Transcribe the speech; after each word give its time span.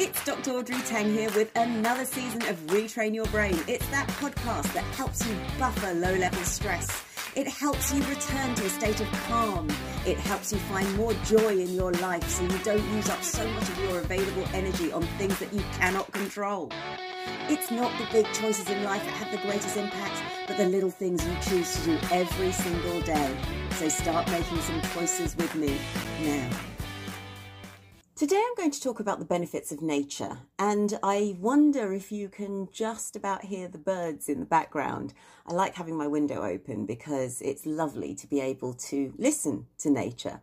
It's 0.00 0.24
Dr. 0.24 0.52
Audrey 0.52 0.80
Tang 0.82 1.12
here 1.12 1.28
with 1.34 1.50
another 1.56 2.04
season 2.04 2.40
of 2.42 2.56
Retrain 2.68 3.16
Your 3.16 3.26
Brain. 3.26 3.58
It's 3.66 3.86
that 3.88 4.06
podcast 4.20 4.72
that 4.72 4.84
helps 4.94 5.26
you 5.26 5.36
buffer 5.58 5.92
low 5.92 6.14
level 6.14 6.40
stress. 6.44 7.02
It 7.34 7.48
helps 7.48 7.92
you 7.92 8.00
return 8.04 8.54
to 8.54 8.66
a 8.66 8.68
state 8.68 9.00
of 9.00 9.10
calm. 9.26 9.68
It 10.06 10.16
helps 10.16 10.52
you 10.52 10.60
find 10.60 10.96
more 10.96 11.14
joy 11.24 11.58
in 11.58 11.74
your 11.74 11.90
life 11.94 12.28
so 12.28 12.44
you 12.44 12.58
don't 12.58 12.88
use 12.94 13.08
up 13.08 13.24
so 13.24 13.44
much 13.50 13.68
of 13.68 13.78
your 13.80 13.98
available 13.98 14.44
energy 14.54 14.92
on 14.92 15.02
things 15.18 15.36
that 15.40 15.52
you 15.52 15.62
cannot 15.72 16.12
control. 16.12 16.70
It's 17.48 17.72
not 17.72 17.90
the 17.98 18.06
big 18.12 18.32
choices 18.32 18.70
in 18.70 18.84
life 18.84 19.04
that 19.04 19.14
have 19.14 19.32
the 19.32 19.44
greatest 19.48 19.76
impact, 19.76 20.22
but 20.46 20.58
the 20.58 20.66
little 20.66 20.90
things 20.90 21.26
you 21.26 21.34
choose 21.42 21.74
to 21.74 21.84
do 21.86 21.98
every 22.12 22.52
single 22.52 23.00
day. 23.00 23.36
So 23.72 23.88
start 23.88 24.30
making 24.30 24.60
some 24.60 24.80
choices 24.94 25.36
with 25.36 25.52
me 25.56 25.76
now. 26.22 26.77
Today 28.18 28.42
I'm 28.44 28.56
going 28.56 28.72
to 28.72 28.80
talk 28.80 28.98
about 28.98 29.20
the 29.20 29.24
benefits 29.24 29.70
of 29.70 29.80
nature, 29.80 30.38
and 30.58 30.98
I 31.04 31.36
wonder 31.38 31.92
if 31.92 32.10
you 32.10 32.28
can 32.28 32.68
just 32.72 33.14
about 33.14 33.44
hear 33.44 33.68
the 33.68 33.78
birds 33.78 34.28
in 34.28 34.40
the 34.40 34.44
background. 34.44 35.14
I 35.46 35.52
like 35.52 35.76
having 35.76 35.96
my 35.96 36.08
window 36.08 36.42
open 36.42 36.84
because 36.84 37.40
it's 37.40 37.64
lovely 37.64 38.16
to 38.16 38.26
be 38.26 38.40
able 38.40 38.74
to 38.74 39.14
listen 39.16 39.66
to 39.78 39.90
nature. 39.90 40.40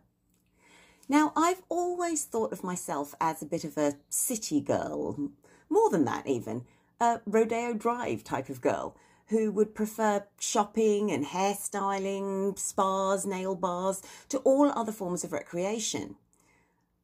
Now, 1.06 1.34
I've 1.36 1.60
always 1.68 2.24
thought 2.24 2.50
of 2.50 2.64
myself 2.64 3.14
as 3.20 3.42
a 3.42 3.46
bit 3.46 3.62
of 3.62 3.76
a 3.76 3.98
city 4.08 4.62
girl, 4.62 5.28
more 5.68 5.90
than 5.90 6.06
that, 6.06 6.26
even, 6.26 6.64
a 6.98 7.20
Rodeo 7.26 7.74
Drive 7.74 8.24
type 8.24 8.48
of 8.48 8.62
girl 8.62 8.96
who 9.26 9.52
would 9.52 9.74
prefer 9.74 10.24
shopping 10.40 11.10
and 11.10 11.26
hairstyling, 11.26 12.58
spas, 12.58 13.26
nail 13.26 13.54
bars 13.54 14.00
to 14.30 14.38
all 14.38 14.70
other 14.70 14.92
forms 14.92 15.24
of 15.24 15.32
recreation. 15.32 16.16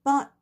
But 0.03 0.33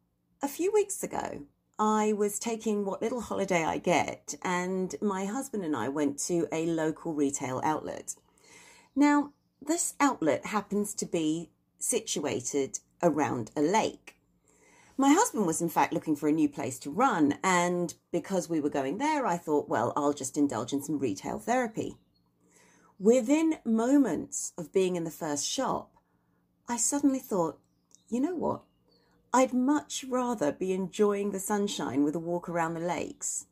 a 0.43 0.49
few 0.49 0.73
weeks 0.73 1.03
ago, 1.03 1.43
I 1.79 2.13
was 2.15 2.39
taking 2.39 2.85
what 2.85 3.03
little 3.03 3.21
holiday 3.21 3.65
I 3.65 3.79
get, 3.79 4.35
and 4.43 4.95
my 5.01 5.27
husband 5.27 5.65
and 5.65 5.77
I 5.77 5.89
went 5.89 6.19
to 6.21 6.49
a 6.53 6.67
local 6.67 7.15
retail 7.15 7.61
outlet. 7.63 8.15
Now, 8.97 9.33
this 9.61 9.95
outlet 10.01 10.47
happens 10.47 10.95
to 10.95 11.07
be 11.07 11.51
situated 11.79 12.79
around 13.03 13.51
a 13.57 13.61
lake. 13.61 14.17
My 14.97 15.13
husband 15.13 15.47
was, 15.47 15.63
in 15.63 15.69
fact, 15.69 15.93
looking 15.93 16.17
for 16.17 16.29
a 16.29 16.33
new 16.33 16.49
place 16.49 16.79
to 16.81 16.91
run, 16.91 17.39
and 17.43 17.95
because 18.11 18.49
we 18.49 18.61
were 18.61 18.71
going 18.71 18.99
there, 18.99 19.27
I 19.27 19.37
thought, 19.37 19.69
well, 19.69 19.93
I'll 19.97 20.13
just 20.13 20.37
indulge 20.37 20.73
in 20.73 20.83
some 20.83 20.99
retail 20.99 21.39
therapy. 21.39 21.97
Within 22.99 23.59
moments 23.65 24.53
of 24.59 24.73
being 24.73 24.97
in 24.97 25.05
the 25.05 25.11
first 25.11 25.47
shop, 25.47 25.91
I 26.69 26.77
suddenly 26.77 27.19
thought, 27.19 27.59
you 28.09 28.21
know 28.21 28.35
what? 28.35 28.63
I'd 29.33 29.55
much 29.55 30.05
rather 30.09 30.51
be 30.51 30.73
enjoying 30.73 31.31
the 31.31 31.39
sunshine 31.39 32.03
with 32.03 32.17
a 32.17 32.21
walk 32.21 32.49
around 32.49 32.75
the 32.75 32.81
lakes. 32.81 33.47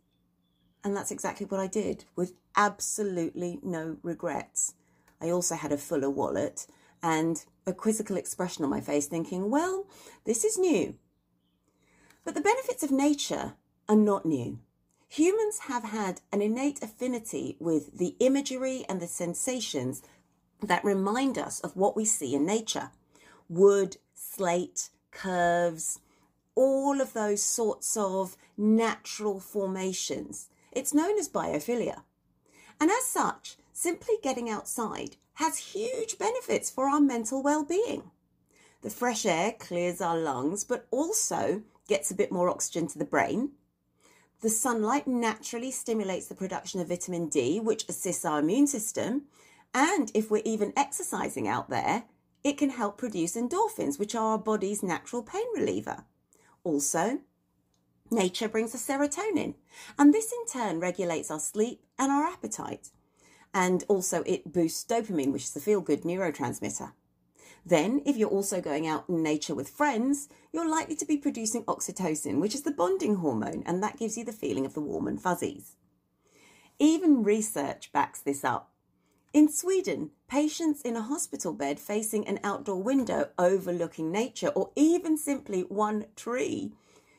And 0.83 0.97
that's 0.97 1.13
exactly 1.13 1.47
what 1.47 1.61
I 1.61 1.69
did 1.69 2.05
with 2.17 2.33
absolutely 2.57 3.61
no 3.63 3.99
regrets. 4.03 4.75
I 5.21 5.31
also 5.31 5.55
had 5.55 5.71
a 5.71 5.79
fuller 5.79 6.11
wallet 6.11 6.67
and 7.03 7.45
a 7.67 7.73
quizzical 7.73 8.17
expression 8.17 8.65
on 8.65 8.71
my 8.71 8.81
face, 8.81 9.07
thinking, 9.07 9.51
well, 9.51 9.87
this 10.25 10.45
is 10.45 10.59
new. 10.59 10.97
But 12.25 12.35
the 12.35 12.41
benefits 12.41 12.83
of 12.83 12.91
nature 12.91 13.55
are 13.89 13.97
not 13.97 14.27
new. 14.27 14.59
Humans 15.09 15.61
have 15.61 15.85
had 15.85 16.21
an 16.33 16.43
innate 16.43 16.83
affinity 16.83 17.57
with 17.61 17.99
the 17.99 18.17
imagery 18.19 18.85
and 18.89 19.01
the 19.01 19.07
sensations 19.07 20.03
that 20.61 20.85
remind 20.85 21.39
us 21.39 21.61
of 21.61 21.77
what 21.77 21.97
we 21.97 22.05
see 22.05 22.35
in 22.35 22.45
nature 22.45 22.91
wood, 23.49 23.97
slate, 24.15 24.91
curves, 25.19 26.01
all 26.55 27.01
of 27.01 27.13
those 27.13 27.43
sorts 27.43 27.97
of 27.97 28.37
natural 28.57 29.41
formations. 29.41 30.49
It's 30.73 30.95
known 30.95 31.19
as 31.19 31.29
biophilia. 31.29 32.03
And 32.81 32.91
as 32.91 33.05
such, 33.05 33.57
simply 33.73 34.17
getting 34.23 34.49
outside 34.49 35.17
has 35.35 35.73
huge 35.75 36.19
benefits 36.19 36.71
for 36.71 36.89
our 36.89 37.01
mental 37.01 37.43
well-being. 37.43 38.11
The 38.83 38.91
fresh 38.91 39.27
air 39.27 39.55
clears 39.59 40.01
our 40.01 40.17
lungs, 40.17 40.65
but 40.65 40.87
also 40.91 41.63
gets 41.89 42.11
a 42.11 42.15
bit 42.15 42.31
more 42.31 42.49
oxygen 42.49 42.87
to 42.89 42.99
the 42.99 43.05
brain. 43.05 43.51
The 44.41 44.49
sunlight 44.49 45.09
naturally 45.09 45.73
stimulates 45.73 46.27
the 46.27 46.35
production 46.37 46.81
of 46.81 46.89
vitamin 46.89 47.29
D, 47.29 47.59
which 47.59 47.89
assists 47.89 48.25
our 48.25 48.39
immune 48.39 48.69
system. 48.69 49.23
And 49.75 50.13
if 50.15 50.31
we're 50.31 50.43
even 50.45 50.73
exercising 50.77 51.49
out 51.49 51.71
there, 51.71 52.05
it 52.45 52.57
can 52.57 52.71
help 52.71 52.99
produce 52.99 53.37
endorphins, 53.37 53.99
which 53.99 54.15
are 54.15 54.33
our 54.33 54.39
body's 54.39 54.83
natural 54.83 55.23
pain 55.23 55.47
reliever. 55.55 56.05
Also, 56.65 57.21
nature 58.11 58.49
brings 58.49 58.75
us 58.75 58.87
serotonin, 58.87 59.55
and 59.99 60.13
this 60.13 60.33
in 60.33 60.47
turn 60.47 60.81
regulates 60.81 61.31
our 61.31 61.41
sleep 61.41 61.83
and 61.99 62.11
our 62.11 62.25
appetite. 62.25 62.91
And 63.55 63.85
also, 63.89 64.23
it 64.23 64.53
boosts 64.53 64.85
dopamine, 64.85 65.33
which 65.33 65.45
is 65.45 65.53
the 65.53 65.61
feel 65.61 65.81
good 65.81 66.03
neurotransmitter. 66.03 66.93
Then, 67.65 68.03
if 68.07 68.17
you're 68.17 68.29
also 68.29 68.61
going 68.61 68.87
out 68.87 69.09
in 69.09 69.23
nature 69.23 69.55
with 69.55 69.69
friends, 69.69 70.29
you're 70.53 70.69
likely 70.69 70.97
to 70.97 71.05
be 71.05 71.17
producing 71.17 71.65
oxytocin, 71.65 72.41
which 72.41 72.55
is 72.55 72.63
the 72.63 72.71
bonding 72.71 73.17
hormone, 73.17 73.63
and 73.67 73.83
that 73.83 73.99
gives 73.99 74.17
you 74.17 74.25
the 74.25 74.33
feeling 74.33 74.65
of 74.65 74.75
the 74.75 74.81
warm 74.81 75.07
and 75.07 75.21
fuzzies. 75.21 75.77
Even 76.79 77.23
research 77.23 77.93
backs 77.93 78.21
this 78.21 78.45
up. 78.45 78.71
In 79.35 79.51
Sweden, 79.51 80.11
patients 80.27 80.81
in 80.81 80.97
a 80.97 81.03
hospital 81.03 81.53
bed 81.53 81.79
facing 81.79 82.27
an 82.27 82.41
outdoor 82.43 82.83
window 82.83 83.29
overlooking 83.39 84.11
nature 84.11 84.49
or 84.49 84.71
even 84.75 85.19
simply 85.19 85.63
one 85.63 86.07
tree 86.17 86.73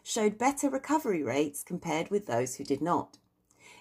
showed 0.04 0.40
better 0.40 0.72
recovery 0.72 1.22
rates 1.22 1.62
compared 1.62 2.10
with 2.10 2.26
those 2.26 2.56
who 2.56 2.64
did 2.64 2.82
not. 2.82 3.20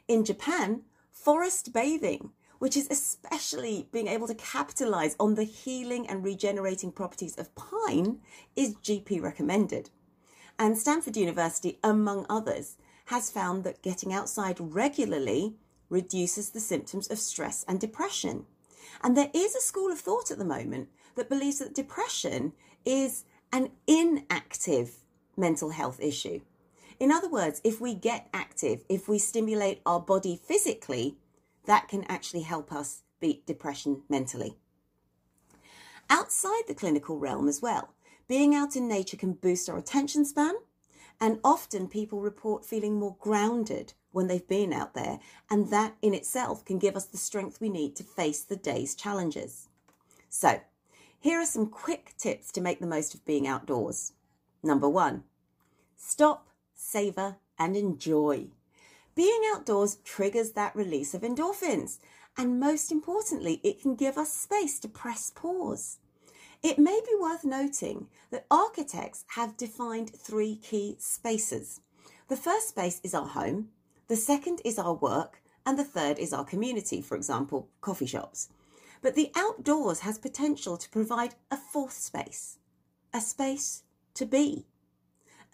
In 0.07 0.27
Japan, 0.27 0.83
forest 1.11 1.73
bathing, 1.73 2.33
which 2.59 2.77
is 2.77 2.87
especially 2.91 3.89
being 3.93 4.09
able 4.09 4.27
to 4.27 4.35
capitalize 4.35 5.17
on 5.19 5.35
the 5.35 5.45
healing 5.45 6.07
and 6.07 6.23
regenerating 6.23 6.93
properties 6.93 7.37
of 7.39 7.55
pine, 7.55 8.21
is 8.55 8.75
GP 8.75 9.23
recommended. 9.23 9.89
And 10.59 10.77
Stanford 10.77 11.17
University, 11.17 11.79
among 11.83 12.27
others, 12.29 12.77
has 13.07 13.31
found 13.31 13.65
that 13.65 13.81
getting 13.81 14.13
outside 14.13 14.59
regularly 14.61 15.55
reduces 15.91 16.51
the 16.51 16.61
symptoms 16.61 17.11
of 17.11 17.19
stress 17.19 17.65
and 17.69 17.81
depression. 17.81 18.47
And 19.03 19.17
there 19.17 19.31
is 19.35 19.55
a 19.55 19.61
school 19.61 19.93
of 19.93 19.99
thought 19.99 20.31
at 20.31 20.39
the 20.39 20.45
moment 20.45 20.89
that 21.15 21.29
believes 21.29 21.59
that 21.59 21.75
depression 21.75 22.53
is 22.85 23.25
an 23.53 23.71
inactive 23.87 24.97
mental 25.37 25.71
health 25.71 26.01
issue. 26.01 26.41
In 27.01 27.13
other 27.13 27.29
words, 27.29 27.61
if 27.63 27.81
we 27.81 27.95
get 27.95 28.29
active, 28.35 28.85
if 28.89 29.09
we 29.09 29.19
stimulate 29.19 29.81
our 29.87 30.01
body 30.01 30.37
physically, 30.37 31.17
that 31.67 31.89
can 31.89 32.05
actually 32.05 32.43
help 32.43 32.73
us 32.73 33.03
beat 33.21 33.47
depression 33.47 34.03
mentally. 34.09 34.57
Outside 36.11 36.63
the 36.67 36.75
clinical 36.75 37.19
realm 37.19 37.49
as 37.49 37.63
well, 37.63 37.91
being 38.27 38.55
out 38.55 38.77
in 38.77 38.89
nature 38.89 39.17
can 39.17 39.35
boost 39.35 39.69
our 39.69 39.79
attention 39.79 40.25
span, 40.25 40.55
and 41.21 41.41
often 41.43 41.89
people 41.89 42.21
report 42.21 42.65
feeling 42.65 42.99
more 42.99 43.17
grounded 43.21 43.93
when 44.13 44.27
they've 44.27 44.49
been 44.49 44.73
out 44.73 44.95
there, 44.95 45.21
and 45.51 45.71
that 45.71 45.97
in 46.03 46.15
itself 46.15 46.65
can 46.65 46.79
give 46.79 46.97
us 46.97 47.05
the 47.05 47.19
strength 47.19 47.61
we 47.61 47.69
need 47.69 47.95
to 47.97 48.03
face 48.03 48.43
the 48.43 48.57
day's 48.57 48.95
challenges. 48.95 49.69
So, 50.29 50.61
here 51.21 51.41
are 51.41 51.47
some 51.47 51.67
quick 51.67 52.15
tips 52.17 52.53
to 52.53 52.61
make 52.61 52.81
the 52.81 52.87
most 52.87 53.15
of 53.15 53.25
being 53.25 53.47
outdoors. 53.47 54.13
Number 54.63 54.89
one, 54.89 55.25
stop, 55.97 56.49
savor, 56.75 57.37
and 57.59 57.77
enjoy. 57.77 58.49
Being 59.15 59.43
outdoors 59.53 59.97
triggers 60.05 60.53
that 60.53 60.77
release 60.77 61.13
of 61.15 61.23
endorphins, 61.23 61.99
and 62.37 62.61
most 62.61 62.93
importantly, 62.93 63.61
it 63.65 63.83
can 63.83 63.97
give 63.97 64.17
us 64.17 64.33
space 64.33 64.79
to 64.81 64.89
press 64.89 65.33
pause. 65.35 65.99
It 66.63 66.79
may 66.79 67.01
be 67.07 67.15
worth 67.21 67.45
noting 67.45 68.09
that 68.31 68.47
architects 68.51 69.25
have 69.29 69.57
defined 69.57 70.11
three 70.11 70.57
key 70.57 70.97
spaces. 70.99 71.81
The 72.29 72.37
first 72.37 72.71
space 72.71 73.01
is 73.05 73.15
our 73.15 73.29
home, 73.29 73.69
the 74.09 74.17
second 74.17 74.61
is 74.65 74.79
our 74.79 74.95
work, 74.95 75.41
and 75.65 75.79
the 75.79 75.85
third 75.85 76.19
is 76.19 76.33
our 76.33 76.45
community, 76.45 77.01
for 77.01 77.17
example, 77.17 77.69
coffee 77.81 78.07
shops. 78.07 78.49
But 79.03 79.15
the 79.15 79.31
outdoors 79.37 80.01
has 80.01 80.19
potential 80.19 80.77
to 80.77 80.91
provide 80.91 81.37
a 81.51 81.57
fourth 81.57 81.93
space, 81.93 82.59
a 83.15 83.21
space 83.21 83.85
to 84.15 84.27
be, 84.27 84.67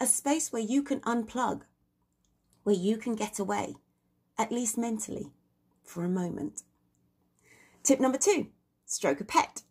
a 0.01 0.07
space 0.07 0.51
where 0.51 0.61
you 0.61 0.81
can 0.81 1.01
unplug, 1.01 1.61
where 2.63 2.75
you 2.75 2.97
can 2.97 3.13
get 3.15 3.37
away, 3.37 3.75
at 4.39 4.51
least 4.51 4.77
mentally, 4.77 5.31
for 5.83 6.03
a 6.03 6.09
moment. 6.09 6.63
Tip 7.83 7.99
number 7.99 8.17
two 8.17 8.47
stroke 8.87 9.21
a 9.21 9.23
pet. 9.23 9.61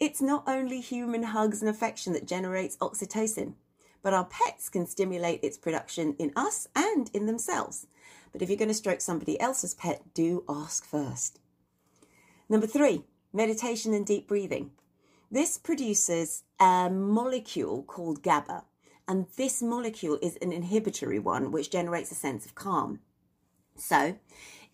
It's 0.00 0.20
not 0.20 0.44
only 0.46 0.80
human 0.80 1.22
hugs 1.24 1.60
and 1.60 1.68
affection 1.68 2.12
that 2.12 2.26
generates 2.26 2.76
oxytocin, 2.78 3.54
but 4.02 4.14
our 4.14 4.24
pets 4.24 4.68
can 4.68 4.86
stimulate 4.86 5.42
its 5.42 5.58
production 5.58 6.14
in 6.18 6.32
us 6.36 6.68
and 6.74 7.10
in 7.12 7.26
themselves. 7.26 7.86
But 8.32 8.42
if 8.42 8.48
you're 8.48 8.58
going 8.58 8.68
to 8.68 8.74
stroke 8.74 9.00
somebody 9.00 9.40
else's 9.40 9.74
pet, 9.74 10.02
do 10.14 10.44
ask 10.48 10.84
first. 10.84 11.40
Number 12.48 12.66
three, 12.66 13.04
meditation 13.32 13.92
and 13.92 14.06
deep 14.06 14.28
breathing. 14.28 14.70
This 15.30 15.58
produces 15.58 16.44
a 16.58 16.88
molecule 16.88 17.82
called 17.82 18.22
GABA, 18.22 18.64
and 19.06 19.26
this 19.36 19.62
molecule 19.62 20.18
is 20.22 20.36
an 20.40 20.52
inhibitory 20.52 21.18
one, 21.18 21.50
which 21.50 21.70
generates 21.70 22.12
a 22.12 22.14
sense 22.14 22.46
of 22.46 22.54
calm. 22.54 23.00
So, 23.76 24.18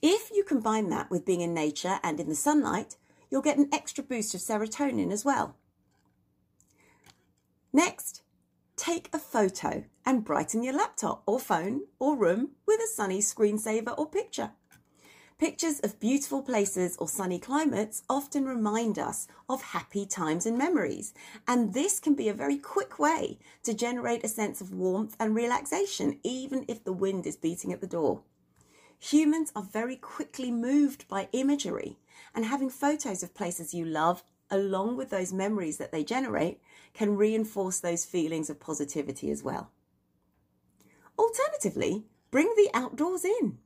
if 0.02 0.31
you 0.31 0.44
combine 0.44 0.90
that 0.90 1.11
with 1.11 1.25
being 1.25 1.40
in 1.40 1.55
nature 1.55 1.99
and 2.02 2.20
in 2.20 2.28
the 2.28 2.34
sunlight, 2.34 2.96
you'll 3.35 3.43
get 3.43 3.59
an 3.59 3.69
extra 3.73 4.05
boost 4.05 4.33
of 4.33 4.41
serotonin 4.41 5.11
as 5.11 5.25
well. 5.25 5.57
Next, 7.73 8.23
take 8.77 9.09
a 9.13 9.19
photo 9.19 9.87
and 10.07 10.25
brighten 10.25 10.63
your 10.63 10.75
laptop 10.75 11.25
or 11.27 11.41
phone 11.41 11.81
or 11.99 12.17
room 12.17 12.51
with 12.65 12.79
a 12.81 12.87
sunny 12.87 13.19
screensaver 13.19 13.93
or 13.99 14.09
picture. 14.09 14.53
Pictures 15.37 15.81
of 15.81 15.99
beautiful 15.99 16.43
places 16.43 16.97
or 17.01 17.09
sunny 17.09 17.41
climates 17.41 18.05
often 18.09 18.45
remind 18.45 19.01
us 19.01 19.27
of 19.49 19.63
happy 19.63 20.07
times 20.07 20.47
and 20.47 20.57
memories, 20.57 21.13
and 21.49 21.75
this 21.75 21.99
can 21.99 22.15
be 22.15 22.29
a 22.29 22.35
very 22.35 22.57
quick 22.57 23.01
way 23.01 23.41
to 23.65 23.75
generate 23.75 24.23
a 24.25 24.29
sense 24.29 24.61
of 24.61 24.73
warmth 24.73 25.17
and 25.19 25.35
relaxation, 25.35 26.21
even 26.23 26.65
if 26.69 26.85
the 26.85 26.93
wind 26.93 27.27
is 27.27 27.35
beating 27.35 27.73
at 27.73 27.81
the 27.81 27.89
door. 27.89 28.23
Humans 29.00 29.52
are 29.55 29.62
very 29.62 29.96
quickly 29.96 30.50
moved 30.50 31.06
by 31.08 31.29
imagery, 31.32 31.99
and 32.35 32.44
having 32.44 32.70
photos 32.70 33.23
of 33.23 33.35
places 33.35 33.75
you 33.75 33.85
love, 33.85 34.23
along 34.50 34.96
with 34.96 35.11
those 35.11 35.32
memories 35.32 35.79
that 35.79 35.93
they 35.93 36.05
generate, 36.05 36.61
can 36.93 37.17
reinforce 37.17 37.81
those 37.81 38.05
feelings 38.05 38.49
of 38.49 38.61
positivity 38.61 39.31
as 39.31 39.43
well. 39.43 39.70
Alternatively, 41.19 42.05
bring 42.31 42.52
the 42.56 42.70
outdoors 42.75 43.25
in. 43.25 43.58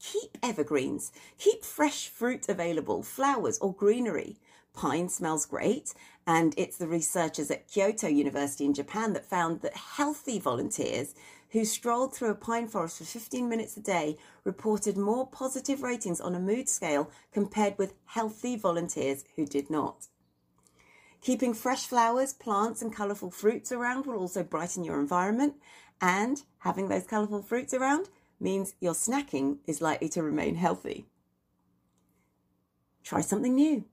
Keep 0.00 0.38
evergreens. 0.42 1.12
Keep 1.38 1.64
fresh 1.64 2.08
fruit 2.08 2.48
available, 2.48 3.02
flowers 3.02 3.58
or 3.58 3.74
greenery. 3.74 4.38
Pine 4.76 5.08
smells 5.08 5.46
great, 5.46 5.94
and 6.26 6.52
it's 6.58 6.76
the 6.76 6.86
researchers 6.86 7.50
at 7.50 7.66
Kyoto 7.66 8.08
University 8.08 8.66
in 8.66 8.74
Japan 8.74 9.14
that 9.14 9.24
found 9.24 9.62
that 9.62 9.74
healthy 9.74 10.38
volunteers 10.38 11.14
who 11.50 11.64
strolled 11.64 12.14
through 12.14 12.30
a 12.30 12.34
pine 12.34 12.68
forest 12.68 12.98
for 12.98 13.04
15 13.04 13.48
minutes 13.48 13.76
a 13.78 13.80
day 13.80 14.18
reported 14.44 14.98
more 14.98 15.26
positive 15.26 15.82
ratings 15.82 16.20
on 16.20 16.34
a 16.34 16.40
mood 16.40 16.68
scale 16.68 17.10
compared 17.32 17.78
with 17.78 17.94
healthy 18.04 18.54
volunteers 18.54 19.24
who 19.34 19.46
did 19.46 19.70
not. 19.70 20.08
Keeping 21.22 21.54
fresh 21.54 21.86
flowers, 21.86 22.34
plants, 22.34 22.82
and 22.82 22.94
colourful 22.94 23.30
fruits 23.30 23.72
around 23.72 24.04
will 24.04 24.18
also 24.18 24.42
brighten 24.42 24.84
your 24.84 25.00
environment, 25.00 25.54
and 26.02 26.42
having 26.58 26.88
those 26.88 27.06
colourful 27.06 27.42
fruits 27.42 27.72
around 27.72 28.10
means 28.38 28.74
your 28.80 28.92
snacking 28.92 29.56
is 29.66 29.80
likely 29.80 30.10
to 30.10 30.22
remain 30.22 30.56
healthy. 30.56 31.06
Try 33.02 33.22
something 33.22 33.54
new. 33.54 33.86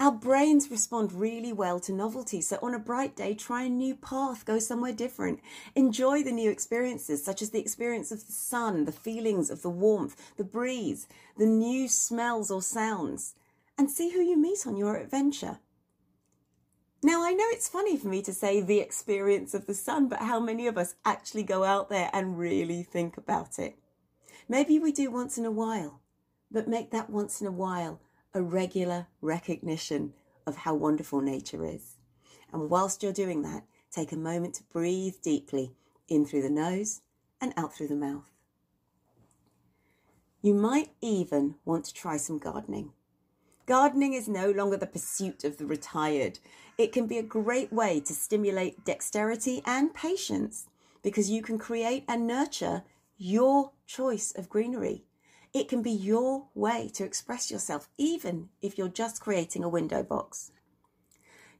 Our 0.00 0.12
brains 0.12 0.70
respond 0.70 1.12
really 1.12 1.52
well 1.52 1.80
to 1.80 1.92
novelty, 1.92 2.40
so 2.40 2.56
on 2.62 2.72
a 2.72 2.78
bright 2.78 3.16
day, 3.16 3.34
try 3.34 3.64
a 3.64 3.68
new 3.68 3.96
path, 3.96 4.44
go 4.44 4.60
somewhere 4.60 4.92
different. 4.92 5.40
Enjoy 5.74 6.22
the 6.22 6.30
new 6.30 6.50
experiences, 6.50 7.24
such 7.24 7.42
as 7.42 7.50
the 7.50 7.58
experience 7.58 8.12
of 8.12 8.24
the 8.24 8.32
sun, 8.32 8.84
the 8.84 8.92
feelings 8.92 9.50
of 9.50 9.62
the 9.62 9.70
warmth, 9.70 10.34
the 10.36 10.44
breeze, 10.44 11.08
the 11.36 11.46
new 11.46 11.88
smells 11.88 12.48
or 12.48 12.62
sounds, 12.62 13.34
and 13.76 13.90
see 13.90 14.10
who 14.10 14.20
you 14.20 14.36
meet 14.36 14.68
on 14.68 14.76
your 14.76 14.96
adventure. 14.96 15.58
Now, 17.02 17.24
I 17.24 17.32
know 17.32 17.46
it's 17.48 17.68
funny 17.68 17.96
for 17.96 18.06
me 18.06 18.22
to 18.22 18.32
say 18.32 18.60
the 18.60 18.78
experience 18.78 19.52
of 19.52 19.66
the 19.66 19.74
sun, 19.74 20.08
but 20.08 20.20
how 20.20 20.38
many 20.38 20.68
of 20.68 20.78
us 20.78 20.94
actually 21.04 21.42
go 21.42 21.64
out 21.64 21.88
there 21.88 22.08
and 22.12 22.38
really 22.38 22.84
think 22.84 23.16
about 23.16 23.58
it? 23.58 23.76
Maybe 24.48 24.78
we 24.78 24.92
do 24.92 25.10
once 25.10 25.38
in 25.38 25.44
a 25.44 25.50
while, 25.50 26.00
but 26.52 26.68
make 26.68 26.92
that 26.92 27.10
once 27.10 27.40
in 27.40 27.48
a 27.48 27.52
while 27.52 28.00
a 28.34 28.42
regular 28.42 29.06
recognition 29.20 30.12
of 30.46 30.56
how 30.56 30.74
wonderful 30.74 31.20
nature 31.20 31.64
is. 31.64 31.96
And 32.52 32.70
whilst 32.70 33.02
you're 33.02 33.12
doing 33.12 33.42
that, 33.42 33.64
take 33.90 34.12
a 34.12 34.16
moment 34.16 34.54
to 34.54 34.64
breathe 34.64 35.16
deeply 35.22 35.72
in 36.08 36.24
through 36.24 36.42
the 36.42 36.50
nose 36.50 37.02
and 37.40 37.52
out 37.56 37.74
through 37.74 37.88
the 37.88 37.96
mouth. 37.96 38.30
You 40.40 40.54
might 40.54 40.90
even 41.00 41.56
want 41.64 41.84
to 41.86 41.94
try 41.94 42.16
some 42.16 42.38
gardening. 42.38 42.92
Gardening 43.66 44.14
is 44.14 44.28
no 44.28 44.50
longer 44.50 44.76
the 44.76 44.86
pursuit 44.86 45.44
of 45.44 45.58
the 45.58 45.66
retired. 45.66 46.38
It 46.78 46.92
can 46.92 47.06
be 47.06 47.18
a 47.18 47.22
great 47.22 47.72
way 47.72 48.00
to 48.00 48.14
stimulate 48.14 48.84
dexterity 48.84 49.62
and 49.66 49.92
patience 49.92 50.66
because 51.02 51.28
you 51.28 51.42
can 51.42 51.58
create 51.58 52.04
and 52.08 52.26
nurture 52.26 52.84
your 53.18 53.72
choice 53.86 54.32
of 54.36 54.48
greenery. 54.48 55.04
It 55.54 55.68
can 55.68 55.82
be 55.82 55.90
your 55.90 56.46
way 56.54 56.90
to 56.94 57.04
express 57.04 57.50
yourself, 57.50 57.88
even 57.96 58.50
if 58.60 58.76
you're 58.76 58.88
just 58.88 59.20
creating 59.20 59.64
a 59.64 59.68
window 59.68 60.02
box. 60.02 60.52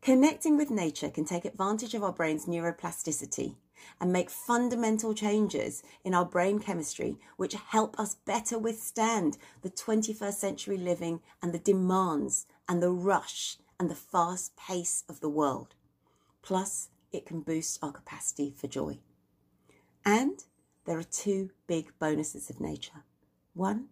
Connecting 0.02 0.56
with 0.56 0.70
nature 0.70 1.11
can 1.11 1.25
take 1.25 1.44
advantage 1.44 1.94
of 1.94 2.05
our 2.05 2.12
brain's 2.12 2.46
neuroplasticity 2.46 3.56
and 4.00 4.12
make 4.12 4.31
fundamental 4.31 5.14
changes 5.14 5.82
in 6.05 6.14
our 6.14 6.25
brain 6.25 6.58
chemistry, 6.58 7.17
which 7.37 7.55
help 7.55 7.99
us 7.99 8.14
better 8.14 8.58
withstand 8.58 9.38
the 9.62 9.70
21st 9.70 10.35
century 10.35 10.76
living 10.76 11.20
and 11.43 11.52
the 11.52 11.58
demands 11.58 12.46
and 12.69 12.82
the 12.82 12.90
rush 12.90 13.56
and 13.81 13.90
the 13.90 13.94
fast 13.94 14.56
pace 14.56 15.05
of 15.08 15.20
the 15.20 15.29
world. 15.29 15.75
Plus, 16.43 16.88
it 17.12 17.26
can 17.26 17.40
boost 17.40 17.79
our 17.82 17.93
capacity 17.93 18.52
for 18.56 18.67
joy. 18.67 18.99
And 20.05 20.44
there 20.85 20.99
are 20.99 21.05
two 21.05 21.50
big 21.67 21.93
bonuses 21.99 22.50
of 22.50 22.61
nature. 22.61 23.05
One, 23.58 23.88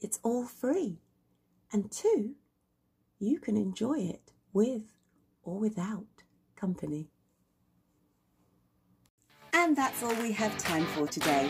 it's 0.00 0.18
all 0.24 0.44
free. 0.44 0.98
And 1.72 1.88
two, 1.88 2.34
you 3.20 3.38
can 3.38 3.56
enjoy 3.56 4.00
it 4.00 4.32
with 4.52 4.82
or 5.44 5.60
without 5.60 6.24
company. 6.56 7.12
And 9.52 9.76
that's 9.76 10.02
all 10.02 10.16
we 10.16 10.32
have 10.32 10.58
time 10.58 10.84
for 10.86 11.06
today. 11.06 11.48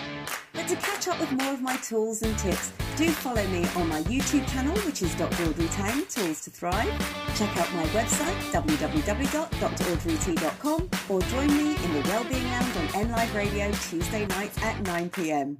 But 0.52 0.69
to 0.69 0.76
catch 0.76 1.08
up 1.08 1.19
with 1.19 1.32
more 1.32 1.55
of 1.55 1.62
my 1.62 1.78
tools 1.78 2.20
and 2.20 2.38
tips, 2.38 2.70
do 2.96 3.08
follow 3.08 3.46
me 3.46 3.67
on 3.76 3.88
my 3.88 4.02
YouTube 4.02 4.46
channel, 4.52 4.76
which 4.81 5.00
is 5.00 5.14
Dr. 5.14 5.44
Audrey 5.44 5.69
Tang, 5.69 6.05
Tools 6.05 6.43
to 6.43 6.50
Thrive. 6.50 6.93
Check 7.34 7.56
out 7.56 7.72
my 7.72 7.87
website, 7.87 8.37
www.draudreyt.com, 8.52 10.90
or 11.08 11.22
join 11.22 11.46
me 11.46 11.82
in 11.82 11.94
the 11.94 12.02
Wellbeing 12.10 12.44
Lounge 12.44 12.76
on 12.76 12.88
NLive 12.88 13.34
Radio 13.34 13.72
Tuesday 13.72 14.26
nights 14.26 14.62
at 14.62 14.84
9pm. 14.84 15.56